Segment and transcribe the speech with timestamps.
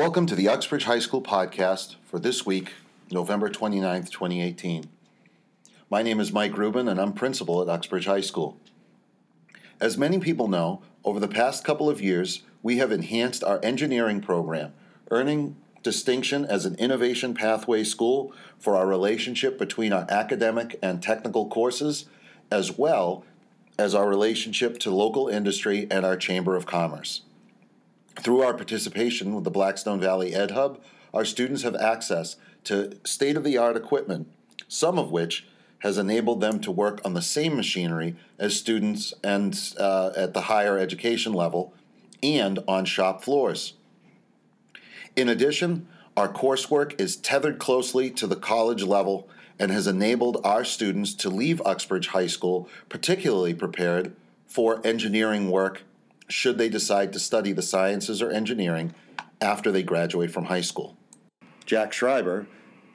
[0.00, 2.72] Welcome to the Uxbridge High School podcast for this week,
[3.10, 4.88] November 29th, 2018.
[5.90, 8.56] My name is Mike Rubin, and I'm principal at Uxbridge High School.
[9.78, 14.22] As many people know, over the past couple of years, we have enhanced our engineering
[14.22, 14.72] program,
[15.10, 21.46] earning distinction as an innovation pathway school for our relationship between our academic and technical
[21.46, 22.06] courses,
[22.50, 23.22] as well
[23.78, 27.20] as our relationship to local industry and our Chamber of Commerce.
[28.16, 30.80] Through our participation with the Blackstone Valley Ed Hub,
[31.14, 34.28] our students have access to state of the art equipment,
[34.68, 35.46] some of which
[35.80, 40.42] has enabled them to work on the same machinery as students and uh, at the
[40.42, 41.72] higher education level
[42.22, 43.74] and on shop floors.
[45.16, 50.64] In addition, our coursework is tethered closely to the college level and has enabled our
[50.64, 54.14] students to leave Uxbridge High School particularly prepared
[54.46, 55.82] for engineering work
[56.30, 58.94] should they decide to study the sciences or engineering
[59.40, 60.96] after they graduate from high school.
[61.66, 62.46] Jack Schreiber,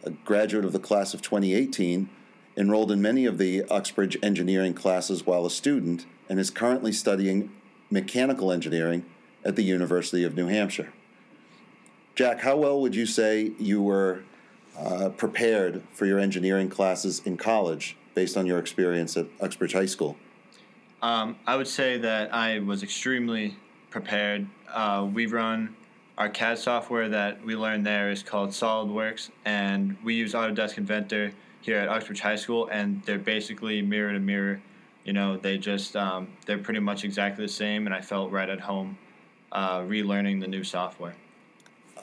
[0.03, 2.09] a graduate of the class of 2018,
[2.57, 7.51] enrolled in many of the Uxbridge engineering classes while a student and is currently studying
[7.89, 9.05] mechanical engineering
[9.43, 10.93] at the University of New Hampshire.
[12.15, 14.23] Jack, how well would you say you were
[14.77, 19.85] uh, prepared for your engineering classes in college based on your experience at Uxbridge High
[19.85, 20.17] School?
[21.01, 23.55] Um, I would say that I was extremely
[23.89, 24.47] prepared.
[24.73, 25.75] Uh, we run
[26.17, 31.31] our CAD software that we learned there is called SolidWorks, and we use Autodesk Inventor
[31.61, 34.61] here at Uxbridge High School, and they're basically mirror to mirror.
[35.03, 38.49] You know, they just um, they're pretty much exactly the same, and I felt right
[38.49, 38.97] at home
[39.51, 41.15] uh, relearning the new software.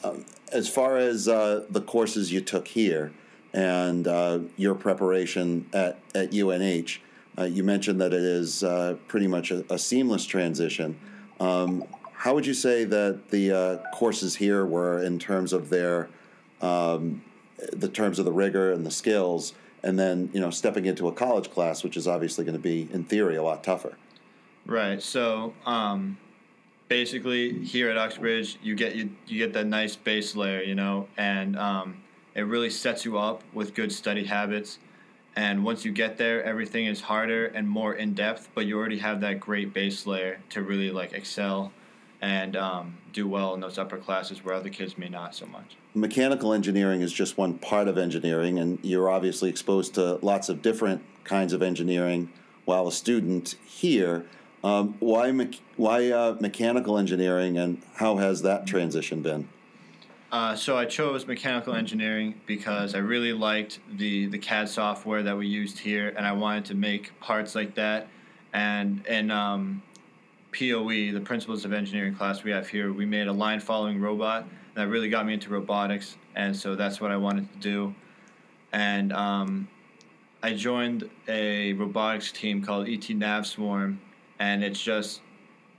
[0.04, 3.12] Um, as far as uh, the courses you took here
[3.52, 7.00] and uh, your preparation at, at UNH,
[7.38, 10.98] uh, you mentioned that it is uh, pretty much a, a seamless transition.
[11.40, 16.08] Um, how would you say that the uh, courses here were in terms of their
[16.60, 17.22] um,
[17.72, 21.12] the terms of the rigor and the skills, and then you know stepping into a
[21.12, 23.96] college class, which is obviously going to be in theory a lot tougher.
[24.66, 25.02] Right.
[25.02, 26.18] So um,
[26.88, 31.08] basically, here at Uxbridge, you get you, you get that nice base layer, you know,
[31.16, 32.02] and um,
[32.34, 34.78] it really sets you up with good study habits
[35.34, 38.98] and once you get there, everything is harder and more in depth, but you already
[38.98, 41.72] have that great base layer to really like excel
[42.20, 45.76] and um, do well in those upper classes where other kids may not so much.
[45.94, 50.62] Mechanical engineering is just one part of engineering, and you're obviously exposed to lots of
[50.62, 52.30] different kinds of engineering
[52.64, 54.26] while a student here.
[54.62, 59.48] Um, why me- why uh, mechanical engineering, and how has that transition been?
[60.32, 65.36] Uh, so I chose mechanical engineering because I really liked the the CAD software that
[65.36, 68.08] we used here, and I wanted to make parts like that.
[68.54, 69.82] And in um,
[70.58, 74.48] POE, the Principles of Engineering class we have here, we made a line following robot
[74.74, 77.94] that really got me into robotics, and so that's what I wanted to do.
[78.72, 79.68] And um,
[80.42, 84.00] I joined a robotics team called ET Nav Swarm,
[84.38, 85.20] and it's just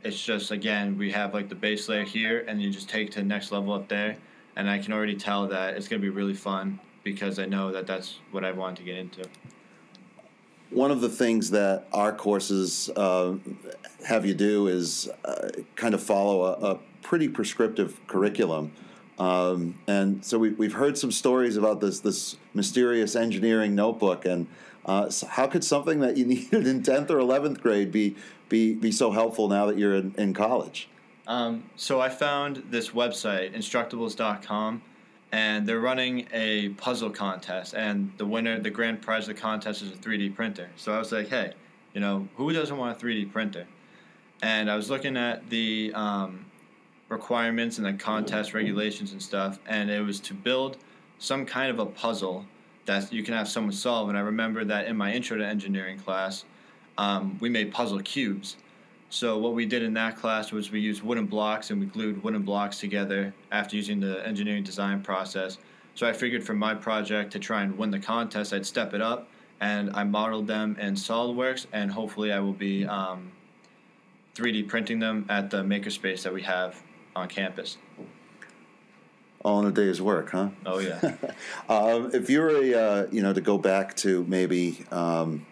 [0.04, 3.20] it's just again we have like the base layer here, and you just take to
[3.22, 4.16] the next level up there
[4.56, 7.72] and I can already tell that it's going to be really fun because I know
[7.72, 9.26] that that's what I want to get into.
[10.70, 13.36] One of the things that our courses uh,
[14.08, 18.72] have you do is uh, kind of follow a, a pretty prescriptive curriculum.
[19.20, 24.48] Um, and so we, we've heard some stories about this this mysterious engineering notebook, and
[24.86, 28.16] uh, so how could something that you needed in tenth or eleventh grade be
[28.50, 30.90] be be so helpful now that you're in, in college?
[31.28, 34.82] Um, so I found this website, instructables.com,
[35.32, 39.82] and they're running a puzzle contest, and the winner, the grand prize of the contest
[39.82, 40.70] is a 3D printer.
[40.76, 41.54] So I was like, hey,
[41.94, 43.66] you know, who doesn't want a 3D printer?
[44.42, 46.46] And I was looking at the um,
[47.08, 50.78] requirements and the contest regulations and stuff, and it was to build
[51.20, 52.46] some kind of a puzzle
[52.86, 54.10] that you can have someone solve.
[54.10, 56.44] And I remember that in my intro to engineering class,
[56.98, 58.58] um, we made puzzle cubes
[59.14, 62.24] so what we did in that class was we used wooden blocks and we glued
[62.24, 65.60] wooden blocks together after using the engineering design process.
[65.94, 69.04] So I figured for my project to try and win the contest, I'd step it
[69.04, 69.30] up
[69.62, 73.32] and I modeled them in SolidWorks and hopefully I will be um,
[74.34, 76.82] 3D printing them at the makerspace that we have
[77.16, 77.78] on campus.
[79.46, 80.50] All in a day's work, huh?
[80.66, 81.00] Oh yeah.
[81.70, 85.46] um, if you were a, uh, you know, to go back to maybe, um,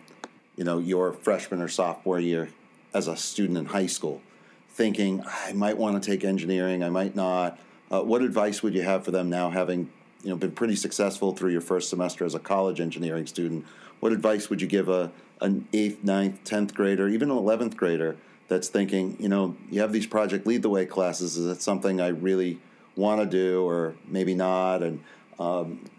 [0.58, 2.50] you know, your freshman or sophomore year,
[2.94, 4.22] as a student in high school,
[4.70, 7.60] thinking I might want to take engineering, I might not.
[7.90, 9.90] Uh, what advice would you have for them now, having
[10.24, 13.66] you know been pretty successful through your first semester as a college engineering student?
[14.00, 15.12] What advice would you give a
[15.42, 18.16] an eighth, ninth, tenth grader, even an eleventh grader
[18.48, 21.38] that's thinking, you know, you have these project lead the way classes.
[21.38, 22.60] Is that something I really
[22.98, 24.84] want to do or maybe not?
[24.84, 25.02] And
[25.40, 25.90] um,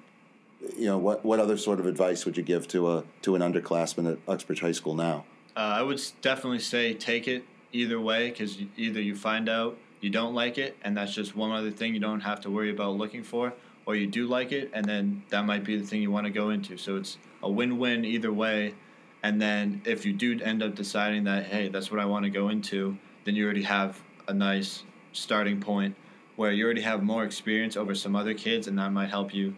[0.77, 3.43] you know, what what other sort of advice would you give to a to an
[3.43, 5.25] underclassman at Uxbridge High School now?
[5.57, 10.11] Uh, I would definitely say take it either way because either you find out you
[10.11, 12.97] don't like it and that's just one other thing you don't have to worry about
[12.97, 13.53] looking for,
[13.85, 16.33] or you do like it and then that might be the thing you want to
[16.33, 16.77] go into.
[16.77, 18.75] So it's a win-win either way.
[19.23, 22.31] And then if you do end up deciding that hey that's what I want to
[22.31, 25.95] go into, then you already have a nice starting point
[26.37, 29.55] where you already have more experience over some other kids, and that might help you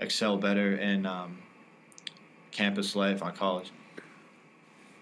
[0.00, 1.38] excel better in um,
[2.50, 3.70] campus life on college.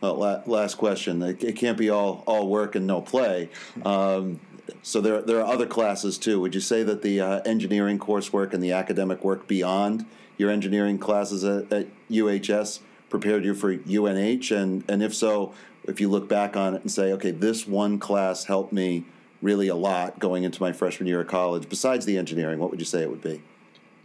[0.00, 1.22] Last question.
[1.22, 3.50] It can't be all, all work and no play.
[3.84, 4.40] Um,
[4.82, 6.40] so there, there are other classes too.
[6.40, 10.06] Would you say that the uh, engineering coursework and the academic work beyond
[10.36, 14.52] your engineering classes at, at UHS prepared you for UNH?
[14.52, 15.52] And, and if so,
[15.84, 19.04] if you look back on it and say, okay, this one class helped me
[19.40, 22.80] really a lot going into my freshman year of college, besides the engineering, what would
[22.80, 23.42] you say it would be?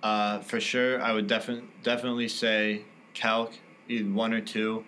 [0.01, 3.53] Uh, for sure, I would definitely definitely say calc,
[3.89, 4.83] one or two.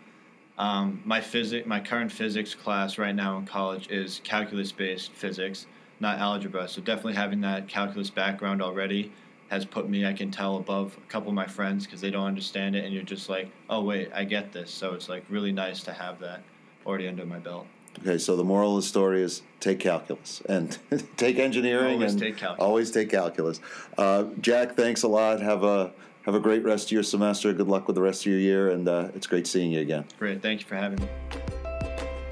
[0.58, 5.68] Um, my physics, my current physics class right now in college is calculus-based physics,
[6.00, 6.68] not algebra.
[6.68, 9.12] So definitely having that calculus background already
[9.50, 12.26] has put me, I can tell, above a couple of my friends because they don't
[12.26, 14.72] understand it, and you're just like, oh wait, I get this.
[14.72, 16.42] So it's like really nice to have that
[16.86, 17.68] already under my belt.
[18.00, 20.78] Okay, so the moral of the story is take calculus and
[21.18, 22.68] take engineering always and take calculus.
[22.68, 23.60] always take calculus.
[23.98, 25.42] Uh, Jack, thanks a lot.
[25.42, 25.94] Have a
[26.26, 27.54] have a great rest of your semester.
[27.54, 30.06] Good luck with the rest of your year, and uh, it's great seeing you again.
[30.18, 31.08] Great, thank you for having me.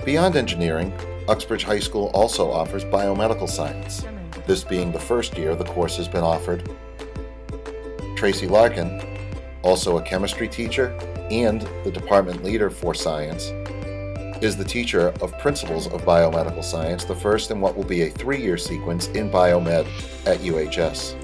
[0.04, 0.92] Beyond engineering,
[1.28, 4.04] Uxbridge High School also offers biomedical science.
[4.48, 6.70] This being the first year the course has been offered.
[8.16, 9.00] Tracy Larkin,
[9.62, 10.88] also a chemistry teacher
[11.30, 13.46] and the department leader for science,
[14.44, 18.10] is the teacher of Principles of Biomedical Science, the first in what will be a
[18.10, 19.88] three year sequence in biomed
[20.26, 21.16] at UHS.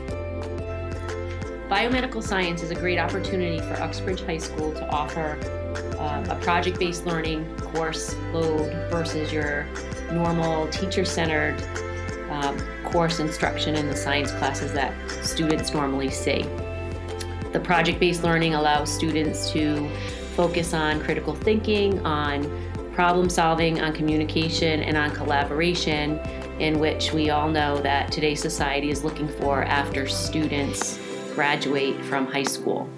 [1.69, 5.37] Biomedical science is a great opportunity for Uxbridge High School to offer
[5.99, 9.67] uh, a project based learning course load versus your
[10.11, 11.61] normal teacher centered
[12.31, 16.41] um, course instruction in the science classes that students normally see.
[17.51, 19.87] The project based learning allows students to
[20.35, 22.49] focus on critical thinking, on
[22.93, 26.17] problem solving, on communication, and on collaboration,
[26.57, 30.97] in which we all know that today's society is looking for after students
[31.33, 32.89] graduate from high school.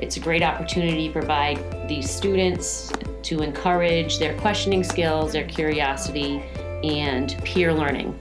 [0.00, 2.92] It's a great opportunity to provide these students
[3.22, 6.42] to encourage their questioning skills, their curiosity,
[6.84, 8.18] and peer learning.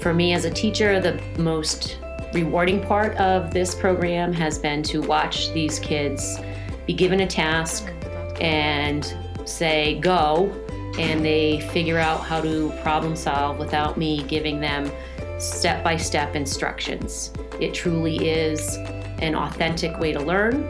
[0.00, 1.98] For me as a teacher, the most
[2.32, 6.38] rewarding part of this program has been to watch these kids
[6.86, 7.92] be given a task
[8.40, 10.52] and say go
[10.98, 14.90] and they figure out how to problem solve without me giving them
[15.38, 17.32] step by step instructions.
[17.60, 18.76] It truly is
[19.18, 20.64] an authentic way to learn.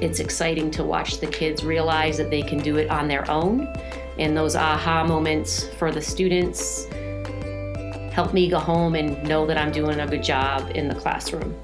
[0.00, 3.66] It's exciting to watch the kids realize that they can do it on their own.
[4.18, 6.86] And those aha moments for the students
[8.12, 11.54] help me go home and know that I'm doing a good job in the classroom.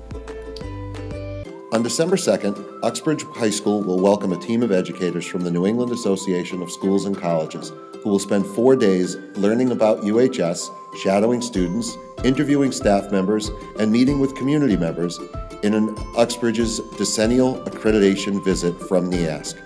[1.72, 5.64] On December 2nd, Uxbridge High School will welcome a team of educators from the New
[5.64, 10.68] England Association of Schools and Colleges who will spend four days learning about UHS,
[10.98, 15.18] shadowing students, interviewing staff members, and meeting with community members
[15.62, 19.56] in an Uxbridge's decennial accreditation visit from NEASC.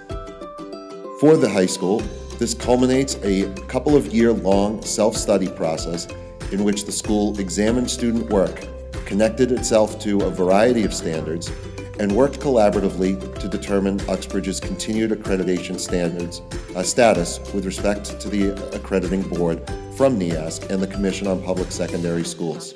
[1.19, 2.03] For the high school,
[2.39, 6.07] this culminates a couple of year long self study process
[6.53, 8.65] in which the school examined student work,
[9.07, 11.51] connected itself to a variety of standards,
[11.99, 16.43] and worked collaboratively to determine Uxbridge's continued accreditation standards
[16.75, 19.59] uh, status with respect to the accrediting board
[19.97, 22.75] from NEASC and the Commission on Public Secondary Schools.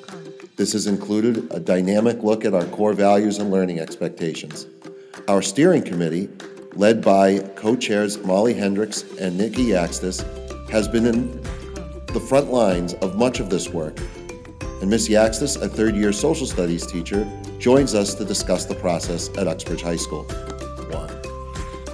[0.55, 4.67] This has included a dynamic look at our core values and learning expectations.
[5.27, 6.29] Our steering committee,
[6.73, 10.21] led by co-chairs Molly Hendricks and Nikki Yaxtis,
[10.69, 11.41] has been in
[12.07, 13.97] the front lines of much of this work.
[14.81, 15.09] And Ms.
[15.09, 17.27] Yaxtis, a third-year social studies teacher,
[17.59, 20.25] joins us to discuss the process at Uxbridge High School.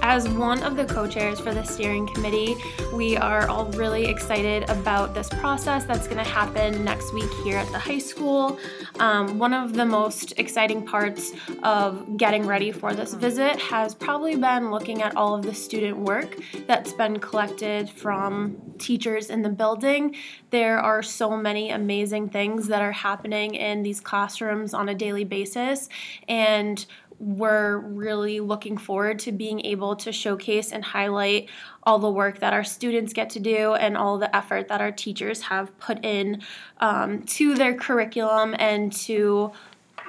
[0.08, 2.56] As one of the co chairs for the steering committee,
[2.94, 7.58] we are all really excited about this process that's going to happen next week here
[7.58, 8.58] at the high school.
[9.00, 14.34] Um, one of the most exciting parts of getting ready for this visit has probably
[14.34, 19.50] been looking at all of the student work that's been collected from teachers in the
[19.50, 20.16] building.
[20.48, 25.24] There are so many amazing things that are happening in these classrooms on a daily
[25.24, 25.90] basis,
[26.26, 26.86] and
[27.18, 31.48] we're really looking forward to being able to showcase and highlight
[31.82, 34.92] all the work that our students get to do and all the effort that our
[34.92, 36.42] teachers have put in
[36.78, 39.50] um, to their curriculum and to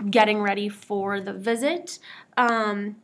[0.10, 2.00] getting ready for the visit.
[2.38, 2.96] Um,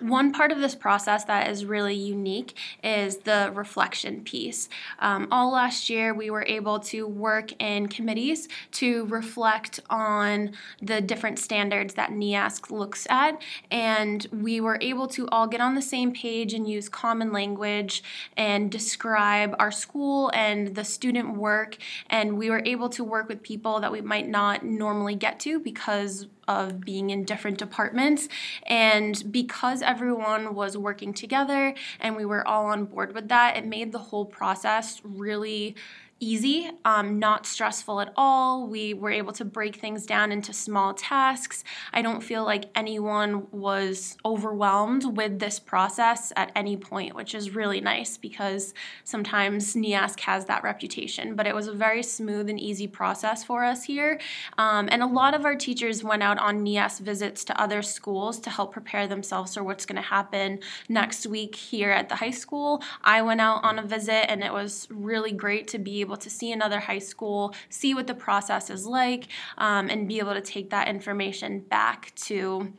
[0.00, 4.68] one part of this process that is really unique is the reflection piece.
[4.98, 11.00] Um, all last year, we were able to work in committees to reflect on the
[11.00, 15.82] different standards that NEASC looks at, and we were able to all get on the
[15.82, 18.02] same page and use common language
[18.36, 21.76] and describe our school and the student work.
[22.08, 25.60] And we were able to work with people that we might not normally get to
[25.60, 28.28] because of being in different departments.
[28.66, 33.66] And because everyone was working together and we were all on board with that, it
[33.66, 35.74] made the whole process really
[36.22, 38.68] easy, um, not stressful at all.
[38.68, 41.64] We were able to break things down into small tasks.
[41.92, 47.56] I don't feel like anyone was overwhelmed with this process at any point, which is
[47.56, 51.34] really nice because sometimes NEASC has that reputation.
[51.34, 54.20] But it was a very smooth and easy process for us here.
[54.58, 58.38] Um, and a lot of our teachers went out on NEASC visits to other schools
[58.40, 62.30] to help prepare themselves for what's going to happen next week here at the high
[62.30, 62.80] school.
[63.02, 66.20] I went out on a visit and it was really great to be able able
[66.20, 70.34] to see another high school, see what the process is like, um, and be able
[70.34, 72.70] to take that information back to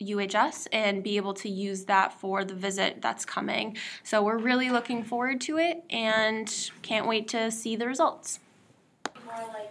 [0.00, 3.76] UHS and be able to use that for the visit that's coming.
[4.02, 8.40] So we're really looking forward to it and can't wait to see the results.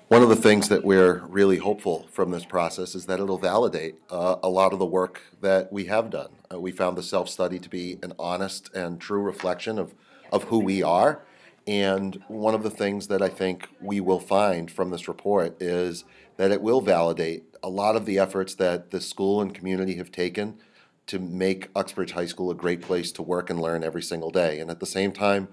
[0.09, 3.95] One of the things that we're really hopeful from this process is that it'll validate
[4.12, 6.29] uh, a lot of the work that we have done.
[6.51, 9.95] Uh, we found the self study to be an honest and true reflection of,
[10.31, 11.23] of who we are
[11.65, 16.03] and one of the things that I think we will find from this report is
[16.38, 20.12] that it will validate a lot of the efforts that the school and community have
[20.12, 20.60] taken
[21.08, 24.60] to make Uxbridge High School a great place to work and learn every single day.
[24.60, 25.48] And at the same time,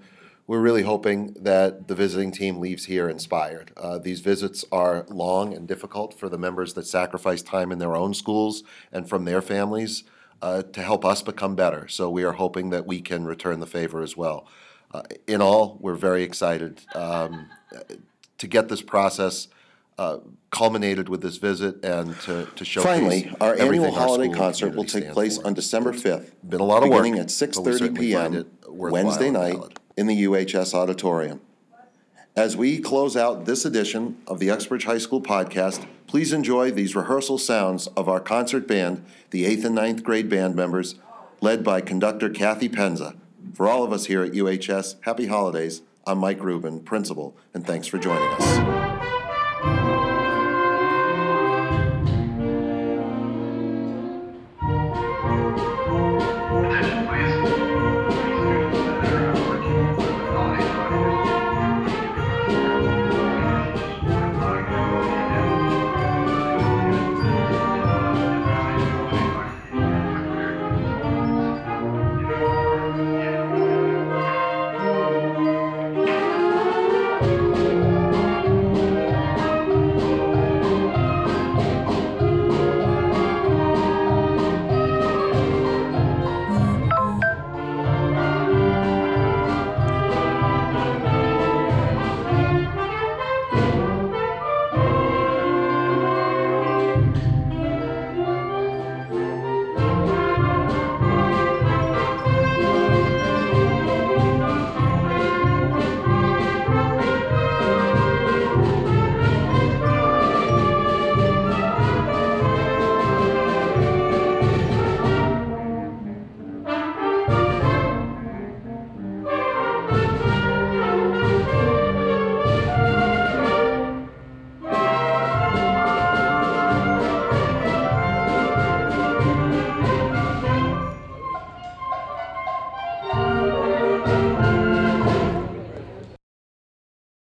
[0.47, 3.71] we're really hoping that the visiting team leaves here inspired.
[3.77, 7.95] Uh, these visits are long and difficult for the members that sacrifice time in their
[7.95, 10.03] own schools and from their families
[10.41, 11.87] uh, to help us become better.
[11.87, 14.47] So we are hoping that we can return the favor as well.
[14.93, 17.47] Uh, in all, we're very excited um,
[18.37, 19.47] to get this process
[19.97, 20.17] uh,
[20.49, 24.83] culminated with this visit and to, to showcase Finally, our annual holiday school concert will
[24.83, 25.47] take place for.
[25.47, 26.31] on December 5th.
[26.47, 29.79] Been a lot of work, Beginning at 6:30 PM, Wednesday night, valid.
[29.95, 31.39] in the UHS auditorium.
[32.35, 36.95] As we close out this edition of the Uxbridge High School podcast, please enjoy these
[36.95, 40.95] rehearsal sounds of our concert band, the eighth and ninth grade band members,
[41.41, 43.15] led by conductor Kathy Penza.
[43.53, 45.81] For all of us here at UHS, happy holidays.
[46.07, 48.90] I'm Mike Rubin, principal, and thanks for joining us.